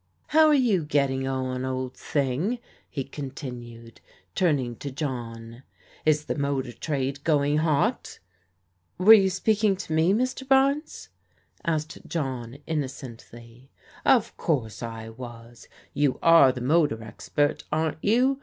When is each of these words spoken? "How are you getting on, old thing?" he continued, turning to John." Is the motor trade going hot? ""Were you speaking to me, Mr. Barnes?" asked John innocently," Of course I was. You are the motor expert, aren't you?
"How 0.33 0.47
are 0.47 0.53
you 0.55 0.83
getting 0.83 1.27
on, 1.27 1.63
old 1.63 1.93
thing?" 1.95 2.57
he 2.89 3.03
continued, 3.03 4.01
turning 4.33 4.75
to 4.77 4.89
John." 4.89 5.61
Is 6.07 6.25
the 6.25 6.33
motor 6.33 6.71
trade 6.71 7.23
going 7.23 7.57
hot? 7.57 8.17
""Were 8.97 9.13
you 9.13 9.29
speaking 9.29 9.75
to 9.75 9.93
me, 9.93 10.11
Mr. 10.11 10.47
Barnes?" 10.47 11.09
asked 11.65 11.99
John 12.07 12.57
innocently," 12.65 13.69
Of 14.03 14.35
course 14.37 14.81
I 14.81 15.09
was. 15.09 15.67
You 15.93 16.17
are 16.23 16.51
the 16.51 16.61
motor 16.61 17.03
expert, 17.03 17.63
aren't 17.71 18.03
you? 18.03 18.39